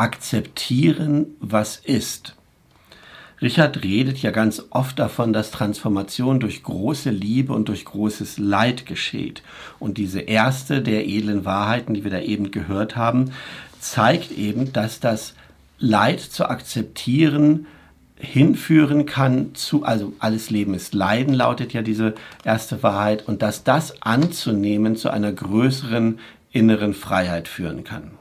Akzeptieren, 0.00 1.26
was 1.40 1.76
ist. 1.76 2.34
Richard 3.42 3.84
redet 3.84 4.16
ja 4.22 4.30
ganz 4.30 4.62
oft 4.70 4.98
davon, 4.98 5.34
dass 5.34 5.50
Transformation 5.50 6.40
durch 6.40 6.62
große 6.62 7.10
Liebe 7.10 7.52
und 7.52 7.68
durch 7.68 7.84
großes 7.84 8.38
Leid 8.38 8.86
geschieht. 8.86 9.42
Und 9.78 9.98
diese 9.98 10.20
erste 10.20 10.80
der 10.80 11.06
edlen 11.06 11.44
Wahrheiten, 11.44 11.92
die 11.92 12.02
wir 12.02 12.10
da 12.10 12.20
eben 12.20 12.50
gehört 12.50 12.96
haben, 12.96 13.32
zeigt 13.78 14.32
eben, 14.32 14.72
dass 14.72 15.00
das 15.00 15.34
Leid 15.78 16.20
zu 16.20 16.48
akzeptieren 16.48 17.66
hinführen 18.16 19.04
kann 19.04 19.54
zu, 19.54 19.84
also 19.84 20.14
alles 20.18 20.48
Leben 20.48 20.72
ist 20.72 20.94
Leiden, 20.94 21.34
lautet 21.34 21.74
ja 21.74 21.82
diese 21.82 22.14
erste 22.42 22.82
Wahrheit, 22.82 23.28
und 23.28 23.42
dass 23.42 23.64
das 23.64 24.02
anzunehmen 24.02 24.96
zu 24.96 25.10
einer 25.10 25.32
größeren 25.32 26.18
inneren 26.52 26.94
Freiheit 26.94 27.48
führen 27.48 27.84
kann. 27.84 28.19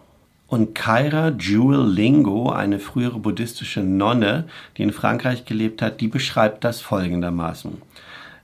Und 0.49 0.73
Kaira 0.73 1.29
Jewel 1.29 1.87
Lingo, 1.87 2.49
eine 2.49 2.79
frühere 2.79 3.19
buddhistische 3.19 3.81
Nonne, 3.81 4.45
die 4.75 4.83
in 4.83 4.91
Frankreich 4.91 5.45
gelebt 5.45 5.81
hat, 5.81 6.01
die 6.01 6.07
beschreibt 6.07 6.63
das 6.63 6.81
folgendermaßen. 6.81 7.79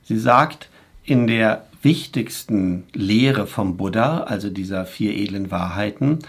Sie 0.04 0.18
sagt, 0.18 0.68
in 1.04 1.26
der 1.26 1.66
wichtigsten 1.82 2.84
Lehre 2.92 3.46
vom 3.46 3.76
Buddha, 3.76 4.24
also 4.24 4.50
dieser 4.50 4.86
vier 4.86 5.16
edlen 5.16 5.50
Wahrheiten, 5.50 6.20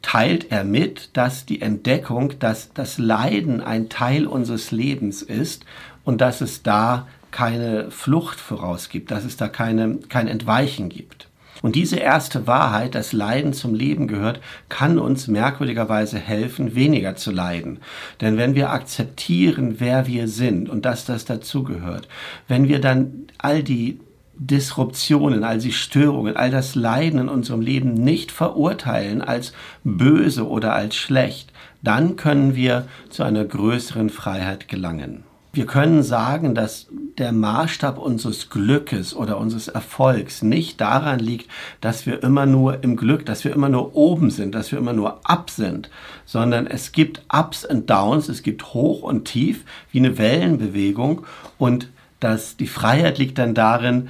teilt 0.00 0.50
er 0.50 0.64
mit, 0.64 1.10
dass 1.14 1.44
die 1.46 1.60
Entdeckung, 1.60 2.38
dass 2.38 2.72
das 2.72 2.98
Leiden 2.98 3.60
ein 3.60 3.88
Teil 3.88 4.26
unseres 4.26 4.70
Lebens 4.70 5.22
ist 5.22 5.64
und 6.04 6.20
dass 6.20 6.40
es 6.40 6.62
da 6.62 7.06
keine 7.30 7.90
Flucht 7.90 8.38
voraus 8.38 8.88
gibt, 8.88 9.10
dass 9.10 9.24
es 9.24 9.36
da 9.36 9.48
keine, 9.48 9.96
kein 10.08 10.28
Entweichen 10.28 10.88
gibt. 10.88 11.28
Und 11.62 11.76
diese 11.76 11.96
erste 11.96 12.46
Wahrheit, 12.46 12.94
dass 12.94 13.12
Leiden 13.12 13.52
zum 13.52 13.74
Leben 13.74 14.08
gehört, 14.08 14.40
kann 14.68 14.98
uns 14.98 15.28
merkwürdigerweise 15.28 16.18
helfen, 16.18 16.74
weniger 16.74 17.16
zu 17.16 17.30
leiden. 17.30 17.78
Denn 18.20 18.36
wenn 18.36 18.54
wir 18.54 18.70
akzeptieren, 18.70 19.76
wer 19.78 20.06
wir 20.06 20.28
sind 20.28 20.68
und 20.68 20.84
dass 20.84 21.04
das 21.04 21.24
dazugehört, 21.24 22.08
wenn 22.48 22.68
wir 22.68 22.80
dann 22.80 23.26
all 23.38 23.62
die 23.62 24.00
Disruptionen, 24.36 25.44
all 25.44 25.58
die 25.58 25.72
Störungen, 25.72 26.36
all 26.36 26.50
das 26.50 26.74
Leiden 26.74 27.20
in 27.20 27.28
unserem 27.28 27.60
Leben 27.60 27.94
nicht 27.94 28.32
verurteilen 28.32 29.22
als 29.22 29.52
böse 29.84 30.48
oder 30.48 30.74
als 30.74 30.96
schlecht, 30.96 31.52
dann 31.82 32.16
können 32.16 32.56
wir 32.56 32.88
zu 33.10 33.22
einer 33.22 33.44
größeren 33.44 34.10
Freiheit 34.10 34.68
gelangen. 34.68 35.24
Wir 35.54 35.66
können 35.66 36.02
sagen, 36.02 36.56
dass 36.56 36.88
der 37.16 37.30
Maßstab 37.30 37.96
unseres 37.96 38.50
Glückes 38.50 39.14
oder 39.14 39.38
unseres 39.38 39.68
Erfolgs 39.68 40.42
nicht 40.42 40.80
daran 40.80 41.20
liegt, 41.20 41.48
dass 41.80 42.06
wir 42.06 42.24
immer 42.24 42.44
nur 42.44 42.82
im 42.82 42.96
Glück, 42.96 43.24
dass 43.24 43.44
wir 43.44 43.52
immer 43.52 43.68
nur 43.68 43.94
oben 43.94 44.30
sind, 44.30 44.52
dass 44.56 44.72
wir 44.72 44.80
immer 44.80 44.92
nur 44.92 45.20
up 45.22 45.50
sind, 45.50 45.90
sondern 46.24 46.66
es 46.66 46.90
gibt 46.90 47.22
Ups 47.32 47.64
und 47.64 47.88
Downs, 47.88 48.28
es 48.28 48.42
gibt 48.42 48.74
Hoch 48.74 49.02
und 49.02 49.26
Tief, 49.26 49.64
wie 49.92 49.98
eine 49.98 50.18
Wellenbewegung 50.18 51.24
und 51.56 51.88
dass 52.18 52.56
die 52.56 52.66
Freiheit 52.66 53.18
liegt 53.18 53.38
dann 53.38 53.54
darin, 53.54 54.08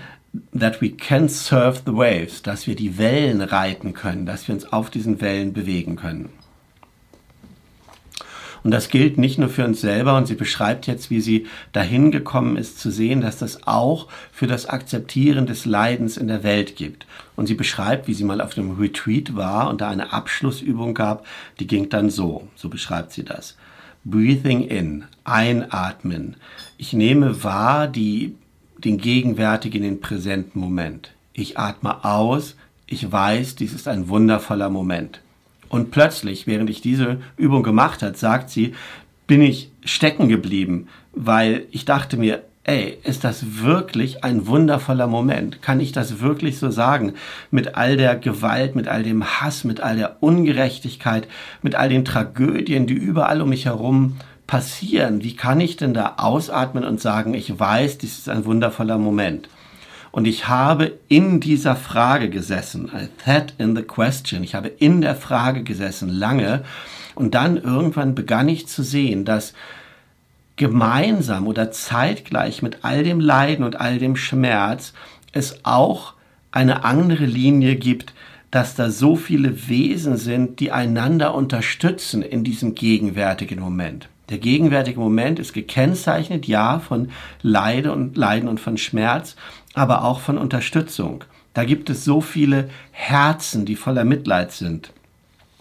that 0.59 0.81
we 0.81 0.91
can 0.91 1.29
surf 1.29 1.83
the 1.85 1.93
waves, 1.93 2.43
dass 2.43 2.67
wir 2.67 2.75
die 2.75 2.97
Wellen 2.97 3.43
reiten 3.43 3.93
können, 3.93 4.25
dass 4.25 4.49
wir 4.49 4.55
uns 4.55 4.73
auf 4.73 4.89
diesen 4.89 5.21
Wellen 5.21 5.53
bewegen 5.53 5.97
können. 5.97 6.31
Und 8.64 8.71
das 8.71 8.88
gilt 8.88 9.18
nicht 9.18 9.38
nur 9.38 9.50
für 9.50 9.64
uns 9.64 9.83
selber. 9.83 10.16
Und 10.16 10.26
sie 10.26 10.35
beschreibt 10.35 10.87
jetzt, 10.87 11.11
wie 11.11 11.21
sie 11.21 11.47
dahin 11.73 12.11
gekommen 12.11 12.56
ist, 12.56 12.80
zu 12.80 12.90
sehen, 12.90 13.21
dass 13.21 13.38
das 13.38 13.66
auch 13.66 14.09
für 14.33 14.47
das 14.47 14.66
Akzeptieren 14.66 15.47
des 15.47 15.66
Leidens 15.66 16.16
in 16.16 16.28
der 16.28 16.42
Welt 16.42 16.75
gibt. 16.75 17.06
Und 17.37 17.47
sie 17.47 17.54
beschreibt, 17.54 18.09
wie 18.09 18.14
sie 18.14 18.25
mal 18.25 18.40
auf 18.40 18.56
einem 18.56 18.78
Retreat 18.80 19.37
war 19.37 19.68
und 19.68 19.83
da 19.83 19.90
eine 19.90 20.12
Abschlussübung 20.14 20.94
gab, 20.94 21.26
die 21.61 21.66
ging 21.66 21.90
dann 21.90 22.09
so. 22.09 22.49
So 22.56 22.71
beschreibt 22.71 23.12
sie 23.12 23.25
das. 23.25 23.56
Breathing 24.02 24.62
in, 24.62 25.04
einatmen. 25.25 26.37
Ich 26.78 26.94
nehme 26.94 27.44
wahr 27.44 27.87
die, 27.87 28.35
den 28.78 28.97
gegenwärtigen, 28.97 29.83
den 29.83 30.00
präsenten 30.00 30.59
Moment. 30.59 31.12
Ich 31.35 31.59
atme 31.59 32.04
aus. 32.04 32.56
Ich 32.87 33.11
weiß, 33.11 33.56
dies 33.56 33.75
ist 33.75 33.88
ein 33.88 34.09
wundervoller 34.09 34.71
Moment. 34.71 35.21
Und 35.75 35.90
plötzlich, 35.90 36.47
während 36.47 36.71
ich 36.71 36.83
diese 36.83 37.19
Übung 37.37 37.64
gemacht 37.64 38.00
hat, 38.04 38.16
sagt 38.16 38.49
sie, 38.49 38.75
bin 39.26 39.43
ich 39.43 39.73
stecken 39.85 40.28
geblieben, 40.28 40.87
weil 41.12 41.66
ich 41.73 41.85
dachte 41.85 42.16
mir, 42.16 42.45
ey, 42.62 42.97
ist 43.02 43.25
das 43.25 43.61
wirklich 43.61 44.23
ein 44.23 44.47
wundervoller 44.47 45.09
Moment? 45.09 45.62
Kann 45.62 45.81
ich 45.81 45.90
das 45.90 46.21
wirklich 46.21 46.61
so 46.61 46.71
sagen? 46.71 47.14
Mit 47.50 47.75
all 47.75 47.97
der 47.97 48.14
Gewalt, 48.14 48.76
mit 48.76 48.87
all 48.87 49.02
dem 49.02 49.25
Hass, 49.25 49.64
mit 49.64 49.81
all 49.81 49.97
der 49.97 50.23
Ungerechtigkeit, 50.23 51.26
mit 51.61 51.75
all 51.75 51.88
den 51.88 52.04
Tragödien, 52.04 52.87
die 52.87 52.95
überall 52.95 53.43
um 53.43 53.49
mich 53.49 53.64
herum 53.64 54.14
passieren. 54.47 55.25
Wie 55.25 55.35
kann 55.35 55.61
ich 55.61 55.76
denn 55.76 55.93
da 55.93 56.14
ausatmen 56.19 56.85
und 56.85 57.00
sagen, 57.00 57.35
ich 57.35 57.59
weiß, 57.59 57.99
dies 57.99 58.19
ist 58.19 58.28
ein 58.28 58.45
wundervoller 58.45 58.99
Moment? 58.99 59.49
Und 60.14 60.26
ich 60.26 60.47
habe 60.47 60.92
in 61.09 61.40
dieser 61.40 61.75
Frage 61.75 62.30
gesessen. 62.30 62.88
I 62.94 63.09
sat 63.26 63.52
in 63.59 63.75
the 63.75 63.83
question. 63.83 64.44
Ich 64.44 64.54
habe 64.54 64.68
in 64.68 65.00
der 65.00 65.16
Frage 65.16 65.64
gesessen 65.64 66.09
lange. 66.09 66.62
Und 67.16 67.35
dann 67.35 67.56
irgendwann 67.56 68.14
begann 68.14 68.49
ich 68.49 68.68
zu 68.68 68.85
sehen, 68.85 69.25
dass 69.25 69.54
gemeinsam 70.54 71.49
oder 71.49 71.73
zeitgleich 71.73 72.62
mit 72.62 72.85
all 72.85 73.02
dem 73.02 73.18
Leiden 73.18 73.64
und 73.64 73.80
all 73.80 73.99
dem 73.99 74.14
Schmerz 74.14 74.92
es 75.33 75.64
auch 75.64 76.12
eine 76.52 76.85
andere 76.85 77.26
Linie 77.26 77.75
gibt, 77.75 78.14
dass 78.52 78.76
da 78.76 78.90
so 78.90 79.16
viele 79.16 79.68
Wesen 79.68 80.16
sind, 80.16 80.61
die 80.61 80.71
einander 80.71 81.35
unterstützen 81.35 82.23
in 82.23 82.44
diesem 82.44 82.76
gegenwärtigen 82.76 83.59
Moment. 83.59 84.09
Der 84.30 84.38
gegenwärtige 84.38 85.00
Moment 85.00 85.40
ist 85.40 85.52
gekennzeichnet, 85.52 86.47
ja, 86.47 86.78
von 86.78 87.11
Leiden 87.42 87.90
und 87.90 88.16
Leiden 88.16 88.49
und 88.49 88.61
von 88.61 88.78
Schmerz, 88.78 89.35
aber 89.75 90.04
auch 90.04 90.21
von 90.21 90.38
Unterstützung. 90.38 91.25
Da 91.52 91.64
gibt 91.64 91.90
es 91.90 92.04
so 92.04 92.21
viele 92.21 92.71
Herzen, 92.90 93.64
die 93.64 93.76
voller 93.76 94.04
Mitleid 94.04 94.52
sind. 94.52 94.93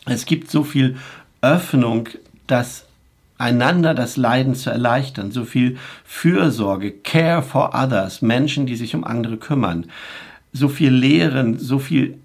Es 0.05 0.25
gibt 0.25 0.49
so 0.49 0.63
viel 0.63 0.97
Öffnung, 1.41 2.09
das 2.47 2.85
einander 3.37 3.93
das 3.93 4.15
Leiden 4.17 4.55
zu 4.55 4.69
erleichtern, 4.69 5.31
so 5.31 5.43
viel 5.43 5.77
Fürsorge, 6.05 6.91
Care 6.91 7.41
for 7.41 7.73
others, 7.75 8.21
Menschen, 8.21 8.65
die 8.65 8.75
sich 8.75 8.95
um 8.95 9.03
andere 9.03 9.37
kümmern, 9.37 9.87
so 10.51 10.67
viel 10.69 10.91
Lehren, 10.91 11.59
so 11.59 11.79
viel 11.79 12.17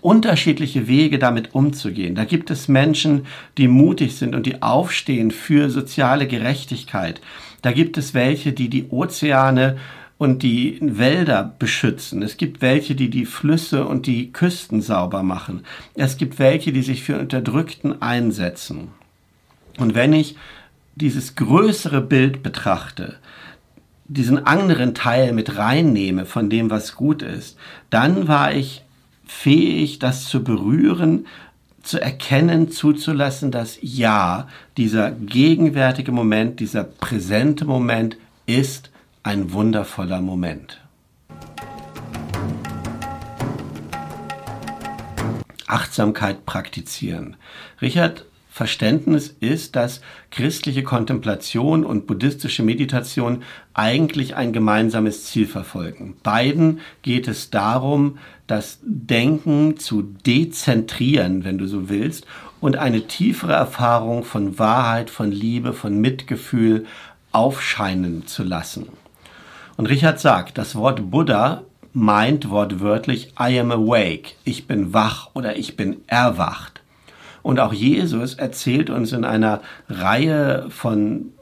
unterschiedliche 0.00 0.88
Wege 0.88 1.18
damit 1.20 1.54
umzugehen. 1.54 2.16
Da 2.16 2.24
gibt 2.24 2.50
es 2.50 2.66
Menschen, 2.66 3.26
die 3.56 3.68
mutig 3.68 4.16
sind 4.16 4.34
und 4.34 4.46
die 4.46 4.62
aufstehen 4.62 5.30
für 5.30 5.70
soziale 5.70 6.26
Gerechtigkeit. 6.26 7.20
Da 7.62 7.70
gibt 7.70 7.98
es 7.98 8.14
welche, 8.14 8.52
die 8.52 8.68
die 8.68 8.88
Ozeane 8.90 9.76
und 10.18 10.42
die 10.42 10.78
Wälder 10.80 11.54
beschützen. 11.58 12.22
Es 12.22 12.36
gibt 12.36 12.62
welche, 12.62 12.94
die 12.94 13.10
die 13.10 13.26
Flüsse 13.26 13.86
und 13.86 14.06
die 14.06 14.32
Küsten 14.32 14.80
sauber 14.80 15.22
machen. 15.22 15.64
Es 15.94 16.16
gibt 16.16 16.38
welche, 16.38 16.72
die 16.72 16.82
sich 16.82 17.02
für 17.02 17.18
Unterdrückten 17.18 18.00
einsetzen. 18.00 18.88
Und 19.78 19.94
wenn 19.94 20.12
ich 20.12 20.36
dieses 20.94 21.34
größere 21.34 22.00
Bild 22.00 22.42
betrachte, 22.42 23.16
diesen 24.08 24.46
anderen 24.46 24.94
Teil 24.94 25.32
mit 25.32 25.56
reinnehme 25.58 26.24
von 26.24 26.48
dem, 26.48 26.70
was 26.70 26.94
gut 26.94 27.22
ist, 27.22 27.58
dann 27.90 28.28
war 28.28 28.54
ich 28.54 28.82
fähig, 29.26 29.98
das 29.98 30.24
zu 30.24 30.42
berühren, 30.42 31.26
zu 31.82 32.00
erkennen, 32.00 32.70
zuzulassen, 32.70 33.50
dass 33.50 33.78
ja, 33.82 34.48
dieser 34.76 35.10
gegenwärtige 35.10 36.12
Moment, 36.12 36.60
dieser 36.60 36.84
präsente 36.84 37.64
Moment 37.64 38.16
ist 38.46 38.90
ein 39.26 39.52
wundervoller 39.52 40.20
Moment. 40.20 40.80
Achtsamkeit 45.66 46.46
praktizieren. 46.46 47.34
Richard 47.82 48.24
Verständnis 48.48 49.34
ist, 49.40 49.74
dass 49.74 50.00
christliche 50.30 50.84
Kontemplation 50.84 51.84
und 51.84 52.06
buddhistische 52.06 52.62
Meditation 52.62 53.42
eigentlich 53.74 54.36
ein 54.36 54.52
gemeinsames 54.52 55.24
Ziel 55.24 55.46
verfolgen. 55.46 56.16
Beiden 56.22 56.78
geht 57.02 57.26
es 57.26 57.50
darum, 57.50 58.18
das 58.46 58.78
Denken 58.84 59.76
zu 59.76 60.02
dezentrieren, 60.24 61.42
wenn 61.42 61.58
du 61.58 61.66
so 61.66 61.88
willst, 61.88 62.26
und 62.60 62.76
eine 62.76 63.08
tiefere 63.08 63.54
Erfahrung 63.54 64.22
von 64.22 64.60
Wahrheit, 64.60 65.10
von 65.10 65.32
Liebe, 65.32 65.72
von 65.72 66.00
Mitgefühl 66.00 66.86
aufscheinen 67.32 68.28
zu 68.28 68.44
lassen. 68.44 68.86
Und 69.76 69.86
Richard 69.86 70.20
sagt, 70.20 70.58
das 70.58 70.74
Wort 70.74 71.10
Buddha 71.10 71.62
meint 71.92 72.50
wortwörtlich 72.50 73.32
I 73.40 73.58
am 73.58 73.70
awake, 73.70 74.32
ich 74.44 74.66
bin 74.66 74.92
wach 74.92 75.30
oder 75.34 75.56
ich 75.56 75.76
bin 75.76 76.02
erwacht. 76.06 76.82
Und 77.42 77.60
auch 77.60 77.72
Jesus 77.72 78.34
erzählt 78.34 78.90
uns 78.90 79.12
in 79.12 79.24
einer 79.24 79.60
Reihe 79.88 80.66
von, 80.68 81.32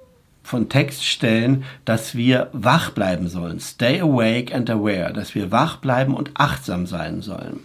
von 0.42 0.68
Textstellen, 0.68 1.64
dass 1.84 2.14
wir 2.14 2.50
wach 2.52 2.90
bleiben 2.90 3.28
sollen. 3.28 3.58
Stay 3.58 4.00
awake 4.00 4.54
and 4.54 4.68
aware, 4.68 5.12
dass 5.12 5.34
wir 5.34 5.50
wach 5.50 5.76
bleiben 5.78 6.14
und 6.14 6.30
achtsam 6.34 6.86
sein 6.86 7.22
sollen. 7.22 7.60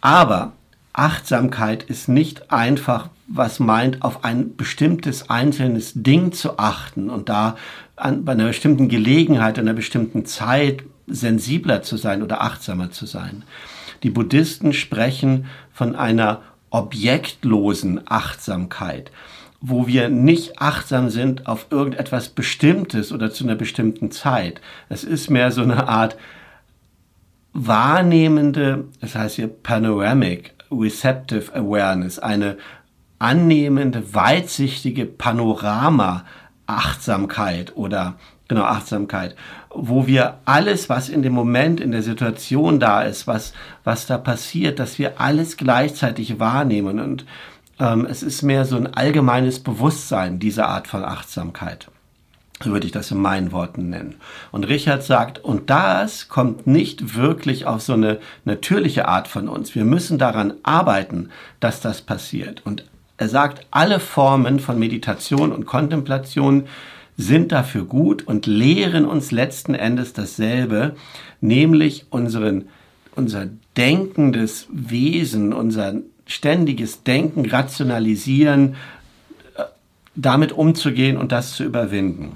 Aber 0.00 0.52
Achtsamkeit 0.96 1.82
ist 1.82 2.08
nicht 2.08 2.50
einfach, 2.50 3.10
was 3.28 3.60
meint, 3.60 4.00
auf 4.00 4.24
ein 4.24 4.56
bestimmtes 4.56 5.28
einzelnes 5.28 5.92
Ding 5.94 6.32
zu 6.32 6.58
achten 6.58 7.10
und 7.10 7.28
da 7.28 7.56
an, 7.96 8.24
bei 8.24 8.32
einer 8.32 8.46
bestimmten 8.46 8.88
Gelegenheit, 8.88 9.58
einer 9.58 9.74
bestimmten 9.74 10.24
Zeit 10.24 10.84
sensibler 11.06 11.82
zu 11.82 11.98
sein 11.98 12.22
oder 12.22 12.40
achtsamer 12.40 12.90
zu 12.90 13.04
sein. 13.04 13.44
Die 14.02 14.10
Buddhisten 14.10 14.72
sprechen 14.72 15.46
von 15.70 15.96
einer 15.96 16.40
objektlosen 16.70 18.00
Achtsamkeit, 18.06 19.10
wo 19.60 19.86
wir 19.86 20.08
nicht 20.08 20.62
achtsam 20.62 21.10
sind 21.10 21.46
auf 21.46 21.66
irgendetwas 21.70 22.30
Bestimmtes 22.30 23.12
oder 23.12 23.30
zu 23.30 23.44
einer 23.44 23.54
bestimmten 23.54 24.10
Zeit. 24.10 24.62
Es 24.88 25.04
ist 25.04 25.28
mehr 25.28 25.52
so 25.52 25.62
eine 25.62 25.88
Art 25.88 26.16
wahrnehmende, 27.52 28.86
das 29.00 29.14
heißt 29.14 29.36
hier 29.36 29.48
Panoramic 29.48 30.55
Receptive 30.70 31.54
Awareness, 31.54 32.18
eine 32.18 32.58
annehmende, 33.18 34.14
weitsichtige 34.14 35.06
Panorama-Achtsamkeit 35.06 37.74
oder 37.76 38.16
genau 38.48 38.64
Achtsamkeit, 38.64 39.34
wo 39.70 40.06
wir 40.06 40.38
alles, 40.44 40.88
was 40.88 41.08
in 41.08 41.22
dem 41.22 41.32
Moment, 41.32 41.80
in 41.80 41.92
der 41.92 42.02
Situation 42.02 42.78
da 42.78 43.02
ist, 43.02 43.26
was, 43.26 43.52
was 43.84 44.06
da 44.06 44.18
passiert, 44.18 44.78
dass 44.78 44.98
wir 44.98 45.20
alles 45.20 45.56
gleichzeitig 45.56 46.38
wahrnehmen 46.38 47.00
und 47.00 47.24
ähm, 47.78 48.06
es 48.08 48.22
ist 48.22 48.42
mehr 48.42 48.64
so 48.64 48.76
ein 48.76 48.94
allgemeines 48.94 49.62
Bewusstsein 49.62 50.38
dieser 50.38 50.68
Art 50.68 50.86
von 50.86 51.04
Achtsamkeit. 51.04 51.88
Würde 52.60 52.86
ich 52.86 52.92
das 52.92 53.10
in 53.10 53.18
meinen 53.18 53.52
Worten 53.52 53.90
nennen. 53.90 54.14
Und 54.50 54.64
Richard 54.64 55.02
sagt, 55.02 55.38
und 55.38 55.68
das 55.68 56.28
kommt 56.28 56.66
nicht 56.66 57.14
wirklich 57.14 57.66
auf 57.66 57.82
so 57.82 57.92
eine 57.92 58.18
natürliche 58.46 59.08
Art 59.08 59.28
von 59.28 59.48
uns. 59.48 59.74
Wir 59.74 59.84
müssen 59.84 60.16
daran 60.16 60.54
arbeiten, 60.62 61.28
dass 61.60 61.80
das 61.82 62.00
passiert. 62.00 62.62
Und 62.64 62.86
er 63.18 63.28
sagt, 63.28 63.66
alle 63.70 64.00
Formen 64.00 64.58
von 64.58 64.78
Meditation 64.78 65.52
und 65.52 65.66
Kontemplation 65.66 66.64
sind 67.18 67.52
dafür 67.52 67.84
gut 67.84 68.26
und 68.26 68.46
lehren 68.46 69.06
uns 69.06 69.32
letzten 69.32 69.74
Endes 69.74 70.12
dasselbe, 70.12 70.96
nämlich 71.40 72.06
unseren, 72.10 72.68
unser 73.14 73.48
denkendes 73.76 74.66
Wesen, 74.70 75.52
unser 75.52 75.94
ständiges 76.26 77.04
Denken, 77.04 77.46
Rationalisieren, 77.46 78.76
äh, 79.56 79.64
damit 80.14 80.52
umzugehen 80.52 81.16
und 81.16 81.32
das 81.32 81.52
zu 81.52 81.64
überwinden. 81.64 82.32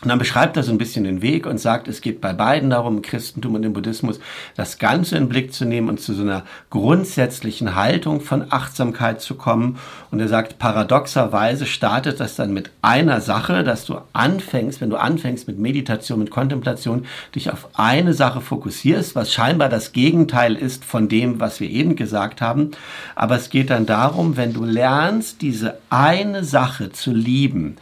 Und 0.00 0.10
dann 0.10 0.20
beschreibt 0.20 0.56
er 0.56 0.62
so 0.62 0.70
ein 0.70 0.78
bisschen 0.78 1.02
den 1.02 1.22
Weg 1.22 1.44
und 1.44 1.58
sagt, 1.58 1.88
es 1.88 2.00
geht 2.00 2.20
bei 2.20 2.32
beiden 2.32 2.70
darum, 2.70 2.98
im 2.98 3.02
Christentum 3.02 3.56
und 3.56 3.64
im 3.64 3.72
Buddhismus, 3.72 4.20
das 4.54 4.78
Ganze 4.78 5.16
in 5.16 5.24
den 5.24 5.28
Blick 5.28 5.52
zu 5.52 5.64
nehmen 5.64 5.88
und 5.88 6.00
zu 6.00 6.14
so 6.14 6.22
einer 6.22 6.44
grundsätzlichen 6.70 7.74
Haltung 7.74 8.20
von 8.20 8.46
Achtsamkeit 8.50 9.20
zu 9.20 9.34
kommen. 9.34 9.78
Und 10.12 10.20
er 10.20 10.28
sagt, 10.28 10.60
paradoxerweise 10.60 11.66
startet 11.66 12.20
das 12.20 12.36
dann 12.36 12.52
mit 12.54 12.70
einer 12.80 13.20
Sache, 13.20 13.64
dass 13.64 13.86
du 13.86 13.98
anfängst, 14.12 14.80
wenn 14.80 14.90
du 14.90 14.96
anfängst 14.96 15.48
mit 15.48 15.58
Meditation, 15.58 16.20
mit 16.20 16.30
Kontemplation, 16.30 17.04
dich 17.34 17.50
auf 17.50 17.68
eine 17.74 18.14
Sache 18.14 18.40
fokussierst, 18.40 19.16
was 19.16 19.32
scheinbar 19.32 19.68
das 19.68 19.90
Gegenteil 19.92 20.54
ist 20.54 20.84
von 20.84 21.08
dem, 21.08 21.40
was 21.40 21.58
wir 21.58 21.68
eben 21.68 21.96
gesagt 21.96 22.40
haben. 22.40 22.70
Aber 23.16 23.34
es 23.34 23.50
geht 23.50 23.70
dann 23.70 23.86
darum, 23.86 24.36
wenn 24.36 24.52
du 24.52 24.62
lernst, 24.62 25.42
diese 25.42 25.78
eine 25.90 26.44
Sache 26.44 26.92
zu 26.92 27.12
lieben, 27.12 27.76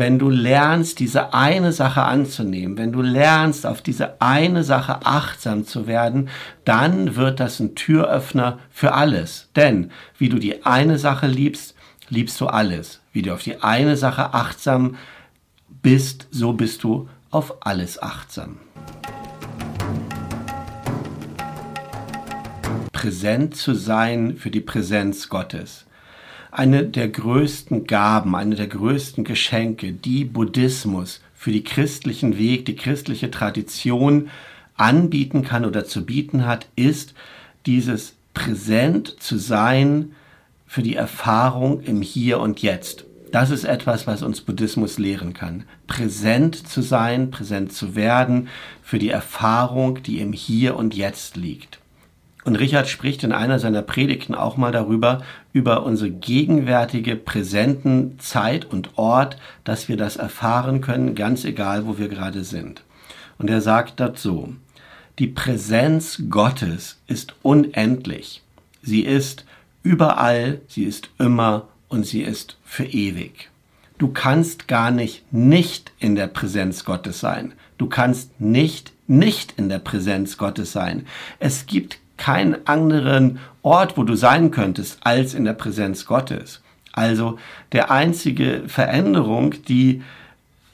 wenn 0.00 0.18
du 0.18 0.30
lernst, 0.30 0.98
diese 0.98 1.34
eine 1.34 1.59
Sache 1.72 2.02
anzunehmen, 2.02 2.78
wenn 2.78 2.92
du 2.92 3.02
lernst, 3.02 3.66
auf 3.66 3.82
diese 3.82 4.20
eine 4.20 4.64
Sache 4.64 5.04
achtsam 5.04 5.66
zu 5.66 5.86
werden, 5.86 6.30
dann 6.64 7.14
wird 7.16 7.40
das 7.40 7.60
ein 7.60 7.74
Türöffner 7.74 8.58
für 8.70 8.94
alles. 8.94 9.50
Denn 9.54 9.90
wie 10.18 10.30
du 10.30 10.38
die 10.38 10.64
eine 10.64 10.98
Sache 10.98 11.26
liebst, 11.26 11.74
liebst 12.08 12.40
du 12.40 12.46
alles. 12.46 13.00
Wie 13.12 13.22
du 13.22 13.34
auf 13.34 13.42
die 13.42 13.62
eine 13.62 13.96
Sache 13.96 14.32
achtsam 14.32 14.96
bist, 15.82 16.26
so 16.30 16.54
bist 16.54 16.82
du 16.82 17.08
auf 17.30 17.66
alles 17.66 18.02
achtsam. 18.02 18.56
Präsent 22.92 23.56
zu 23.56 23.74
sein 23.74 24.36
für 24.36 24.50
die 24.50 24.60
Präsenz 24.60 25.28
Gottes 25.28 25.86
eine 26.50 26.84
der 26.84 27.08
größten 27.08 27.86
Gaben, 27.86 28.34
eine 28.34 28.56
der 28.56 28.66
größten 28.66 29.24
Geschenke, 29.24 29.92
die 29.92 30.24
Buddhismus 30.24 31.20
für 31.40 31.52
die 31.52 31.64
christlichen 31.64 32.36
Weg, 32.36 32.66
die 32.66 32.76
christliche 32.76 33.30
Tradition 33.30 34.28
anbieten 34.76 35.42
kann 35.42 35.64
oder 35.64 35.86
zu 35.86 36.04
bieten 36.04 36.44
hat, 36.44 36.66
ist 36.76 37.14
dieses 37.64 38.14
präsent 38.34 39.16
zu 39.20 39.38
sein 39.38 40.12
für 40.66 40.82
die 40.82 40.96
Erfahrung 40.96 41.80
im 41.80 42.02
Hier 42.02 42.40
und 42.40 42.60
Jetzt. 42.60 43.06
Das 43.32 43.48
ist 43.48 43.64
etwas, 43.64 44.06
was 44.06 44.22
uns 44.22 44.42
Buddhismus 44.42 44.98
lehren 44.98 45.32
kann. 45.32 45.64
Präsent 45.86 46.68
zu 46.68 46.82
sein, 46.82 47.30
präsent 47.30 47.72
zu 47.72 47.94
werden 47.94 48.48
für 48.82 48.98
die 48.98 49.08
Erfahrung, 49.08 50.02
die 50.02 50.20
im 50.20 50.34
Hier 50.34 50.76
und 50.76 50.94
Jetzt 50.94 51.38
liegt. 51.38 51.79
Und 52.44 52.56
Richard 52.56 52.88
spricht 52.88 53.22
in 53.22 53.32
einer 53.32 53.58
seiner 53.58 53.82
Predigten 53.82 54.34
auch 54.34 54.56
mal 54.56 54.72
darüber, 54.72 55.22
über 55.52 55.84
unsere 55.84 56.10
gegenwärtige, 56.10 57.16
präsenten 57.16 58.18
Zeit 58.18 58.64
und 58.64 58.96
Ort, 58.96 59.36
dass 59.64 59.88
wir 59.88 59.96
das 59.96 60.16
erfahren 60.16 60.80
können, 60.80 61.14
ganz 61.14 61.44
egal, 61.44 61.86
wo 61.86 61.98
wir 61.98 62.08
gerade 62.08 62.44
sind. 62.44 62.82
Und 63.38 63.50
er 63.50 63.60
sagt 63.60 64.00
dazu, 64.00 64.56
die 65.18 65.26
Präsenz 65.26 66.22
Gottes 66.30 66.98
ist 67.06 67.34
unendlich. 67.42 68.42
Sie 68.82 69.02
ist 69.02 69.44
überall, 69.82 70.62
sie 70.66 70.84
ist 70.84 71.10
immer 71.18 71.68
und 71.88 72.06
sie 72.06 72.22
ist 72.22 72.56
für 72.64 72.84
ewig. 72.84 73.50
Du 73.98 74.08
kannst 74.08 74.66
gar 74.66 74.90
nicht 74.90 75.30
nicht 75.30 75.92
in 75.98 76.14
der 76.14 76.26
Präsenz 76.26 76.86
Gottes 76.86 77.20
sein. 77.20 77.52
Du 77.76 77.86
kannst 77.86 78.40
nicht 78.40 78.92
nicht 79.06 79.54
in 79.58 79.68
der 79.68 79.80
Präsenz 79.80 80.38
Gottes 80.38 80.72
sein. 80.72 81.06
Es 81.38 81.66
gibt 81.66 81.98
keinen 82.20 82.66
anderen 82.66 83.40
Ort, 83.62 83.96
wo 83.96 84.04
du 84.04 84.14
sein 84.14 84.50
könntest, 84.52 84.98
als 85.02 85.34
in 85.34 85.44
der 85.44 85.54
Präsenz 85.54 86.04
Gottes. 86.06 86.60
Also 86.92 87.38
der 87.72 87.90
einzige 87.90 88.64
Veränderung, 88.66 89.54
die 89.66 90.02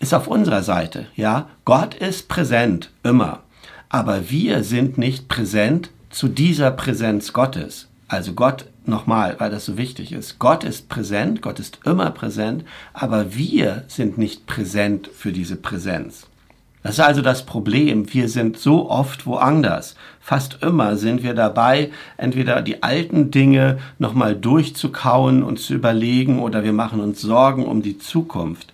ist 0.00 0.12
auf 0.12 0.26
unserer 0.26 0.62
Seite. 0.62 1.06
Ja, 1.14 1.48
Gott 1.64 1.94
ist 1.94 2.28
präsent 2.28 2.90
immer, 3.02 3.40
aber 3.88 4.28
wir 4.28 4.64
sind 4.64 4.98
nicht 4.98 5.28
präsent 5.28 5.90
zu 6.10 6.28
dieser 6.28 6.70
Präsenz 6.72 7.32
Gottes. 7.32 7.88
Also 8.08 8.32
Gott 8.34 8.66
nochmal, 8.84 9.36
weil 9.38 9.50
das 9.50 9.64
so 9.64 9.78
wichtig 9.78 10.12
ist. 10.12 10.38
Gott 10.38 10.64
ist 10.64 10.88
präsent, 10.88 11.42
Gott 11.42 11.60
ist 11.60 11.78
immer 11.84 12.10
präsent, 12.10 12.64
aber 12.92 13.34
wir 13.34 13.84
sind 13.88 14.18
nicht 14.18 14.46
präsent 14.46 15.08
für 15.08 15.32
diese 15.32 15.56
Präsenz. 15.56 16.26
Das 16.86 16.98
ist 16.98 17.04
also 17.04 17.20
das 17.20 17.44
Problem. 17.44 18.14
Wir 18.14 18.28
sind 18.28 18.58
so 18.60 18.88
oft 18.88 19.26
woanders. 19.26 19.96
Fast 20.20 20.62
immer 20.62 20.94
sind 20.94 21.24
wir 21.24 21.34
dabei, 21.34 21.90
entweder 22.16 22.62
die 22.62 22.84
alten 22.84 23.32
Dinge 23.32 23.78
nochmal 23.98 24.36
durchzukauen 24.36 25.42
und 25.42 25.58
zu 25.58 25.74
überlegen 25.74 26.38
oder 26.38 26.62
wir 26.62 26.72
machen 26.72 27.00
uns 27.00 27.20
Sorgen 27.20 27.66
um 27.66 27.82
die 27.82 27.98
Zukunft. 27.98 28.72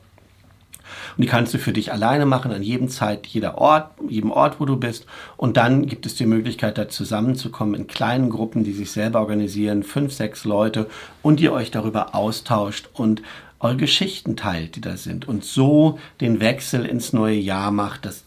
Und 1.18 1.24
die 1.24 1.28
kannst 1.28 1.54
du 1.54 1.58
für 1.58 1.74
dich 1.74 1.92
alleine 1.92 2.26
machen, 2.26 2.52
an 2.52 2.64
jedem 2.64 2.90
Zeit, 2.90 3.28
jeder 3.28 3.58
Ort, 3.58 3.92
jedem 4.08 4.32
Ort, 4.32 4.60
wo 4.60 4.66
du 4.66 4.78
bist. 4.78 5.06
Und 5.38 5.58
dann 5.58 5.86
gibt 5.86 6.06
es 6.06 6.16
die 6.16 6.26
Möglichkeit, 6.26 6.78
da 6.78 6.90
zusammenzukommen 6.90 7.76
in 7.76 7.88
kleinen 7.88 8.30
Gruppen, 8.30 8.64
die 8.64 8.74
sich 8.74 8.92
selber 8.92 9.20
organisieren, 9.20 9.84
fünf, 9.84 10.14
sechs 10.14 10.46
Leute, 10.46 10.88
und 11.22 11.40
ihr 11.40 11.54
euch 11.54 11.72
darüber 11.72 12.16
austauscht 12.16 12.90
und 12.94 13.22
eure 13.60 13.78
Geschichten 13.78 14.36
teilt, 14.36 14.76
die 14.76 14.82
da 14.82 14.98
sind. 14.98 15.28
Und 15.28 15.44
so 15.44 16.00
den 16.20 16.40
Wechsel 16.40 16.86
ins 16.86 17.14
neue 17.14 17.38
Jahr 17.38 17.72
macht, 17.72 18.06
das 18.06 18.24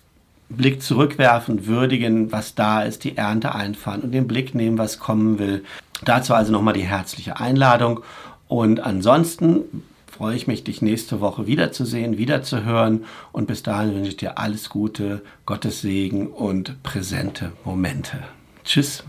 Blick 0.48 0.83
zurückwerfen, 0.83 1.66
würdigen, 1.66 2.33
was 2.33 2.55
da 2.55 2.83
ist, 2.83 3.05
die 3.05 3.16
Ernte 3.16 3.55
einfahren 3.55 4.03
und 4.03 4.12
den 4.12 4.27
Blick 4.27 4.55
nehmen, 4.55 4.79
was 4.79 4.98
kommen 4.98 5.38
will. 5.38 5.64
Dazu 6.05 6.35
also 6.35 6.53
nochmal 6.53 6.74
die 6.74 6.83
herzliche 6.83 7.40
Einladung. 7.40 8.00
Und 8.46 8.81
ansonsten 8.81 9.62
freue 10.14 10.37
ich 10.37 10.46
mich, 10.46 10.62
dich 10.62 10.81
nächste 10.81 11.20
Woche 11.20 11.48
wiederzusehen, 11.48 12.18
wiederzuhören. 12.18 13.05
Und 13.33 13.48
bis 13.48 13.64
dahin 13.64 13.94
wünsche 13.94 14.11
ich 14.11 14.16
dir 14.16 14.38
alles 14.38 14.70
Gute, 14.70 15.22
Gottes 15.44 15.81
Segen 15.81 16.29
und 16.29 16.81
präsente 16.85 17.53
Momente. 17.64 18.22
Tschüss. 18.64 19.03